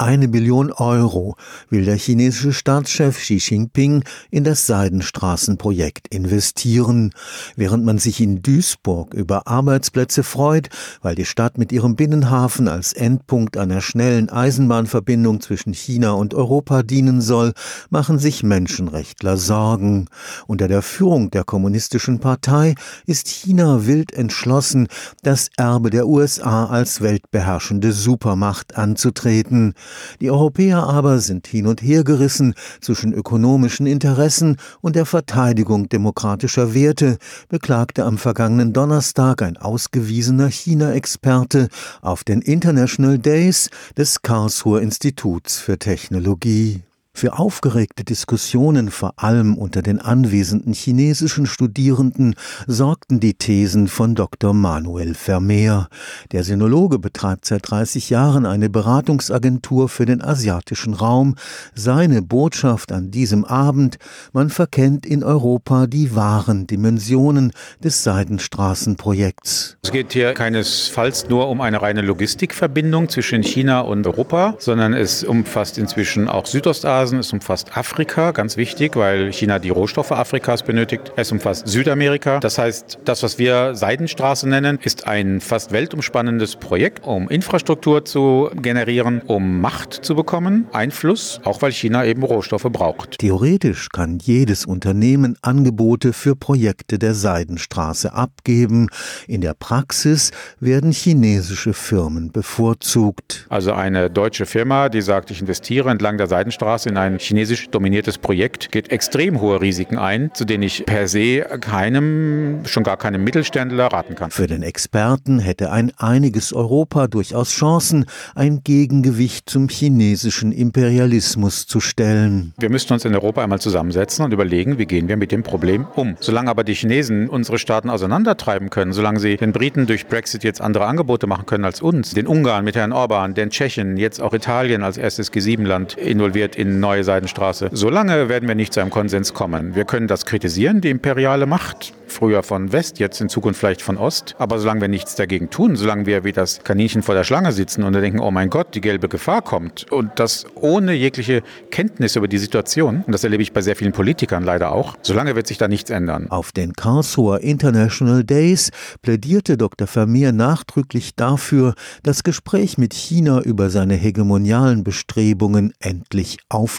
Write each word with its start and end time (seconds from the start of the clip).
Eine 0.00 0.28
Billion 0.28 0.72
Euro 0.72 1.36
will 1.68 1.84
der 1.84 1.98
chinesische 1.98 2.54
Staatschef 2.54 3.18
Xi 3.18 3.34
Jinping 3.36 4.02
in 4.30 4.44
das 4.44 4.66
Seidenstraßenprojekt 4.66 6.08
investieren, 6.08 7.12
während 7.54 7.84
man 7.84 7.98
sich 7.98 8.18
in 8.22 8.40
Duisburg 8.40 9.12
über 9.12 9.46
Arbeitsplätze 9.46 10.22
freut, 10.22 10.70
weil 11.02 11.16
die 11.16 11.26
Stadt 11.26 11.58
mit 11.58 11.70
ihrem 11.70 11.96
Binnenhafen 11.96 12.66
als 12.66 12.94
Endpunkt 12.94 13.58
einer 13.58 13.82
schnellen 13.82 14.30
Eisenbahnverbindung 14.30 15.42
zwischen 15.42 15.74
China 15.74 16.12
und 16.12 16.32
Europa 16.32 16.82
dienen 16.82 17.20
soll, 17.20 17.52
machen 17.90 18.18
sich 18.18 18.42
Menschenrechtler 18.42 19.36
Sorgen. 19.36 20.06
Unter 20.46 20.66
der 20.66 20.80
Führung 20.80 21.30
der 21.30 21.44
kommunistischen 21.44 22.20
Partei 22.20 22.74
ist 23.04 23.28
China 23.28 23.84
wild 23.84 24.14
entschlossen, 24.14 24.88
das 25.22 25.50
Erbe 25.58 25.90
der 25.90 26.06
USA 26.06 26.64
als 26.64 27.02
weltbeherrschende 27.02 27.92
Supermacht 27.92 28.78
anzutreten. 28.78 29.74
Die 30.20 30.30
Europäer 30.30 30.82
aber 30.84 31.18
sind 31.20 31.46
hin 31.46 31.66
und 31.66 31.82
her 31.82 32.04
gerissen 32.04 32.54
zwischen 32.80 33.12
ökonomischen 33.12 33.86
Interessen 33.86 34.56
und 34.80 34.96
der 34.96 35.06
Verteidigung 35.06 35.88
demokratischer 35.88 36.74
Werte, 36.74 37.18
beklagte 37.48 38.04
am 38.04 38.18
vergangenen 38.18 38.72
Donnerstag 38.72 39.42
ein 39.42 39.56
ausgewiesener 39.56 40.48
China-Experte 40.48 41.68
auf 42.02 42.24
den 42.24 42.42
International 42.42 43.18
Days 43.18 43.70
des 43.96 44.22
Karlsruher 44.22 44.80
Instituts 44.80 45.58
für 45.58 45.78
Technologie. 45.78 46.82
Für 47.20 47.38
aufgeregte 47.38 48.02
Diskussionen 48.02 48.90
vor 48.90 49.12
allem 49.16 49.58
unter 49.58 49.82
den 49.82 49.98
anwesenden 50.00 50.72
chinesischen 50.72 51.44
Studierenden 51.44 52.34
sorgten 52.66 53.20
die 53.20 53.34
Thesen 53.34 53.88
von 53.88 54.14
Dr. 54.14 54.54
Manuel 54.54 55.14
Vermeer. 55.14 55.88
Der 56.32 56.44
Sinologe 56.44 56.98
betreibt 56.98 57.44
seit 57.44 57.70
30 57.70 58.08
Jahren 58.08 58.46
eine 58.46 58.70
Beratungsagentur 58.70 59.90
für 59.90 60.06
den 60.06 60.22
asiatischen 60.22 60.94
Raum. 60.94 61.34
Seine 61.74 62.22
Botschaft 62.22 62.90
an 62.90 63.10
diesem 63.10 63.44
Abend, 63.44 63.98
man 64.32 64.48
verkennt 64.48 65.04
in 65.04 65.22
Europa 65.22 65.88
die 65.88 66.16
wahren 66.16 66.66
Dimensionen 66.66 67.52
des 67.84 68.02
Seidenstraßenprojekts. 68.02 69.76
Es 69.82 69.92
geht 69.92 70.14
hier 70.14 70.32
keinesfalls 70.32 71.28
nur 71.28 71.50
um 71.50 71.60
eine 71.60 71.82
reine 71.82 72.00
Logistikverbindung 72.00 73.10
zwischen 73.10 73.42
China 73.42 73.80
und 73.80 74.06
Europa, 74.06 74.54
sondern 74.58 74.94
es 74.94 75.22
umfasst 75.22 75.76
inzwischen 75.76 76.26
auch 76.26 76.46
Südostasien 76.46 77.09
Südostasien, 77.10 77.20
es 77.20 77.32
umfasst 77.32 77.76
Afrika, 77.76 78.30
ganz 78.32 78.56
wichtig, 78.56 78.96
weil 78.96 79.32
China 79.32 79.58
die 79.58 79.70
Rohstoffe 79.70 80.12
Afrikas 80.12 80.62
benötigt. 80.62 81.12
Es 81.16 81.32
umfasst 81.32 81.66
Südamerika. 81.68 82.40
Das 82.40 82.58
heißt, 82.58 83.00
das, 83.04 83.22
was 83.22 83.38
wir 83.38 83.74
Seidenstraße 83.74 84.48
nennen, 84.48 84.78
ist 84.82 85.06
ein 85.06 85.40
fast 85.40 85.72
weltumspannendes 85.72 86.56
Projekt, 86.56 87.04
um 87.06 87.28
Infrastruktur 87.28 88.04
zu 88.04 88.50
generieren, 88.54 89.22
um 89.26 89.60
Macht 89.60 89.92
zu 89.92 90.14
bekommen, 90.14 90.66
Einfluss, 90.72 91.40
auch 91.44 91.62
weil 91.62 91.72
China 91.72 92.04
eben 92.04 92.22
Rohstoffe 92.22 92.68
braucht. 92.70 93.18
Theoretisch 93.18 93.88
kann 93.90 94.18
jedes 94.20 94.66
Unternehmen 94.66 95.36
Angebote 95.42 96.12
für 96.12 96.36
Projekte 96.36 96.98
der 96.98 97.14
Seidenstraße 97.14 98.12
abgeben. 98.12 98.88
In 99.26 99.40
der 99.40 99.54
Praxis 99.54 100.30
werden 100.60 100.92
chinesische 100.92 101.72
Firmen 101.72 102.30
bevorzugt. 102.32 103.46
Also 103.48 103.72
eine 103.72 104.10
deutsche 104.10 104.46
Firma, 104.46 104.88
die 104.88 105.00
sagt, 105.00 105.30
ich 105.30 105.40
investiere 105.40 105.90
entlang 105.90 106.16
der 106.16 106.26
Seidenstraße 106.26 106.88
in 106.88 106.96
ein 107.00 107.18
chinesisch 107.18 107.70
dominiertes 107.70 108.18
Projekt, 108.18 108.70
geht 108.70 108.92
extrem 108.92 109.40
hohe 109.40 109.60
Risiken 109.60 109.98
ein, 109.98 110.30
zu 110.34 110.44
denen 110.44 110.62
ich 110.62 110.84
per 110.84 111.08
se 111.08 111.40
keinem, 111.60 112.60
schon 112.66 112.82
gar 112.82 112.96
keinem 112.96 113.24
Mittelständler 113.24 113.86
raten 113.86 114.14
kann. 114.14 114.30
Für 114.30 114.46
den 114.46 114.62
Experten 114.62 115.38
hätte 115.38 115.72
ein 115.72 115.92
einiges 115.96 116.52
Europa 116.52 117.06
durchaus 117.06 117.50
Chancen, 117.50 118.04
ein 118.34 118.62
Gegengewicht 118.62 119.48
zum 119.48 119.68
chinesischen 119.68 120.52
Imperialismus 120.52 121.66
zu 121.66 121.80
stellen. 121.80 122.52
Wir 122.58 122.70
müssten 122.70 122.92
uns 122.92 123.04
in 123.04 123.14
Europa 123.14 123.42
einmal 123.42 123.60
zusammensetzen 123.60 124.24
und 124.24 124.32
überlegen, 124.32 124.78
wie 124.78 124.86
gehen 124.86 125.08
wir 125.08 125.16
mit 125.16 125.32
dem 125.32 125.42
Problem 125.42 125.86
um. 125.96 126.16
Solange 126.20 126.50
aber 126.50 126.64
die 126.64 126.74
Chinesen 126.74 127.28
unsere 127.28 127.58
Staaten 127.58 127.88
auseinandertreiben 127.88 128.70
können, 128.70 128.92
solange 128.92 129.20
sie 129.20 129.36
den 129.36 129.52
Briten 129.52 129.86
durch 129.86 130.06
Brexit 130.06 130.44
jetzt 130.44 130.60
andere 130.60 130.86
Angebote 130.86 131.26
machen 131.26 131.46
können 131.46 131.64
als 131.64 131.80
uns, 131.80 132.12
den 132.12 132.26
Ungarn 132.26 132.64
mit 132.64 132.76
Herrn 132.76 132.92
Orban, 132.92 133.34
den 133.34 133.50
Tschechen, 133.50 133.96
jetzt 133.96 134.20
auch 134.20 134.34
Italien 134.34 134.82
als 134.82 134.98
erstes 134.98 135.32
G7-Land 135.32 135.96
involviert 135.96 136.56
in 136.56 136.79
neue 136.80 137.04
Seidenstraße. 137.04 137.70
Solange 137.72 138.28
werden 138.28 138.48
wir 138.48 138.54
nicht 138.54 138.72
zu 138.72 138.80
einem 138.80 138.90
Konsens 138.90 139.34
kommen. 139.34 139.74
Wir 139.74 139.84
können 139.84 140.08
das 140.08 140.26
kritisieren, 140.26 140.80
die 140.80 140.90
imperiale 140.90 141.46
Macht, 141.46 141.92
früher 142.10 142.42
von 142.42 142.72
West, 142.72 142.98
jetzt 142.98 143.20
in 143.20 143.28
Zukunft 143.28 143.60
vielleicht 143.60 143.82
von 143.82 143.96
Ost. 143.96 144.34
Aber 144.38 144.58
solange 144.58 144.82
wir 144.82 144.88
nichts 144.88 145.14
dagegen 145.14 145.50
tun, 145.50 145.76
solange 145.76 146.06
wir 146.06 146.24
wie 146.24 146.32
das 146.32 146.62
Kaninchen 146.64 147.02
vor 147.02 147.14
der 147.14 147.24
Schlange 147.24 147.52
sitzen 147.52 147.84
und 147.84 147.92
denken, 147.92 148.20
oh 148.20 148.30
mein 148.30 148.50
Gott, 148.50 148.74
die 148.74 148.80
gelbe 148.80 149.08
Gefahr 149.08 149.42
kommt 149.42 149.90
und 149.90 150.10
das 150.16 150.46
ohne 150.54 150.92
jegliche 150.92 151.42
Kenntnis 151.70 152.16
über 152.16 152.28
die 152.28 152.38
Situation, 152.38 153.04
und 153.06 153.12
das 153.12 153.24
erlebe 153.24 153.42
ich 153.42 153.52
bei 153.52 153.60
sehr 153.60 153.76
vielen 153.76 153.92
Politikern 153.92 154.44
leider 154.44 154.72
auch, 154.72 154.96
solange 155.02 155.36
wird 155.36 155.46
sich 155.46 155.58
da 155.58 155.68
nichts 155.68 155.90
ändern. 155.90 156.26
Auf 156.30 156.52
den 156.52 156.72
Karlsruher 156.72 157.40
International 157.40 158.24
Days 158.24 158.70
plädierte 159.02 159.56
Dr. 159.56 159.86
Vermeer 159.86 160.32
nachdrücklich 160.32 161.14
dafür, 161.14 161.74
das 162.02 162.22
Gespräch 162.22 162.78
mit 162.78 162.94
China 162.94 163.40
über 163.40 163.70
seine 163.70 163.94
hegemonialen 163.94 164.84
Bestrebungen 164.84 165.72
endlich 165.80 166.38
aufzunehmen. 166.48 166.69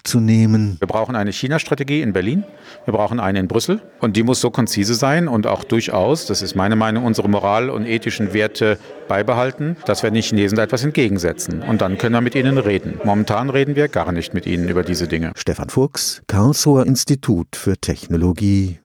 Wir 0.79 0.87
brauchen 0.87 1.15
eine 1.15 1.31
China-Strategie 1.31 2.01
in 2.01 2.13
Berlin, 2.13 2.43
wir 2.85 2.93
brauchen 2.93 3.19
eine 3.19 3.39
in 3.39 3.47
Brüssel 3.47 3.81
und 3.99 4.17
die 4.17 4.23
muss 4.23 4.41
so 4.41 4.49
konzise 4.49 4.95
sein, 4.95 5.11
sein 5.11 5.27
und 5.27 5.47
auch 5.47 5.63
durchaus, 5.63 6.25
das 6.25 6.41
ist 6.41 6.55
meine 6.55 6.75
Meinung, 6.75 7.05
unsere 7.05 7.29
Moral 7.29 7.69
und 7.69 7.85
ethischen 7.85 8.33
Werte 8.33 8.77
beibehalten, 9.07 9.75
dass 9.85 10.03
wir 10.03 10.11
den 10.11 10.21
Chinesen 10.21 10.55
da 10.55 10.63
etwas 10.63 10.83
entgegensetzen. 10.83 11.61
Und 11.61 11.81
dann 11.81 11.97
können 11.97 12.13
wir 12.13 12.21
mit 12.21 12.35
ihnen 12.35 12.57
reden. 12.57 12.99
Momentan 13.03 13.49
reden 13.49 13.75
wir 13.75 13.87
gar 13.87 14.11
nicht 14.11 14.33
mit 14.33 14.45
ihnen 14.45 14.69
über 14.69 14.83
diese 14.83 15.07
Dinge. 15.07 15.31
Stefan 15.35 15.69
Fuchs, 15.69 16.21
Karlsruher 16.27 16.85
Institut 16.85 17.55
für 17.55 17.77
Technologie. 17.77 18.77